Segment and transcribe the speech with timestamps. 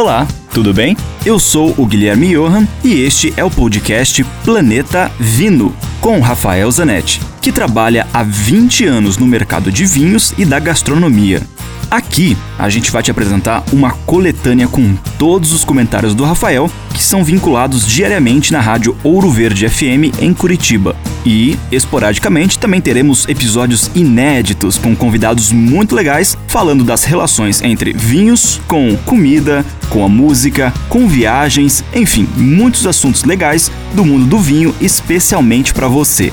[0.00, 0.96] Olá, tudo bem?
[1.26, 7.20] Eu sou o Guilherme Johan e este é o podcast Planeta Vino, com Rafael Zanetti,
[7.42, 11.42] que trabalha há 20 anos no mercado de vinhos e da gastronomia.
[11.90, 17.04] Aqui a gente vai te apresentar uma coletânea com todos os comentários do Rafael que
[17.04, 20.96] são vinculados diariamente na rádio Ouro Verde FM em Curitiba.
[21.24, 28.60] E, esporadicamente, também teremos episódios inéditos com convidados muito legais falando das relações entre vinhos,
[28.66, 34.74] com comida, com a música, com viagens, enfim, muitos assuntos legais do mundo do vinho,
[34.80, 36.32] especialmente para você.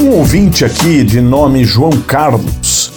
[0.00, 2.90] Um ouvinte aqui de nome João Carlos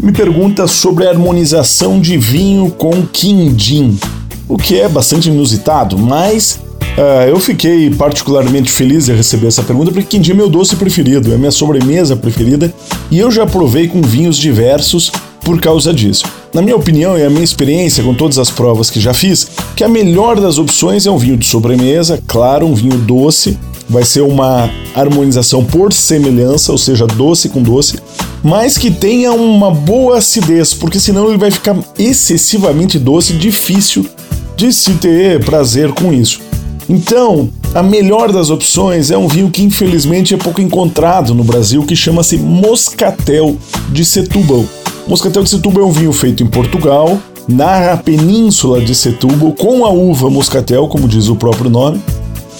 [0.00, 3.98] me pergunta sobre a harmonização de vinho com quindim,
[4.48, 6.60] o que é bastante inusitado, mas
[6.98, 11.32] uh, eu fiquei particularmente feliz de receber essa pergunta porque quindim é meu doce preferido,
[11.32, 12.72] é minha sobremesa preferida
[13.10, 16.24] e eu já provei com vinhos diversos por causa disso.
[16.52, 19.84] Na minha opinião e a minha experiência com todas as provas que já fiz, que
[19.84, 24.22] a melhor das opções é um vinho de sobremesa, claro, um vinho doce, vai ser
[24.22, 27.98] uma harmonização por semelhança, ou seja, doce com doce,
[28.42, 34.06] mas que tenha uma boa acidez, porque senão ele vai ficar excessivamente doce, difícil
[34.56, 36.40] de se ter prazer com isso.
[36.88, 41.82] Então, a melhor das opções é um vinho que infelizmente é pouco encontrado no Brasil,
[41.82, 43.56] que chama-se Moscatel
[43.90, 44.64] de Setúbal.
[45.08, 49.90] Moscatel de Setúbal é um vinho feito em Portugal, na península de Setúbal, com a
[49.90, 52.00] uva Moscatel, como diz o próprio nome,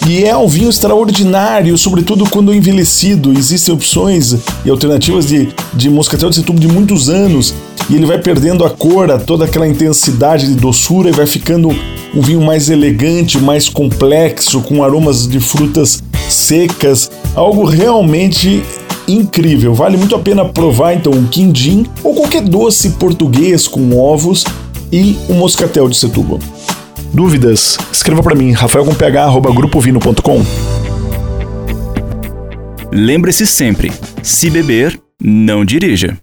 [0.07, 3.33] e é um vinho extraordinário, sobretudo quando envelhecido.
[3.33, 7.55] Existem opções e alternativas de, de moscatel de setúbal de muitos anos
[7.89, 11.71] e ele vai perdendo a cor, toda aquela intensidade de doçura e vai ficando
[12.15, 18.63] um vinho mais elegante, mais complexo, com aromas de frutas secas, algo realmente
[19.09, 19.75] incrível.
[19.75, 24.45] Vale muito a pena provar então um quindim ou qualquer doce português com ovos
[24.93, 26.39] e um moscatel de Setúbal.
[27.15, 27.79] Dúvidas?
[27.93, 30.43] Escreva para mim, rafaelcomph@grupovino.com.
[32.91, 36.19] Lembre-se sempre, se beber, não dirija.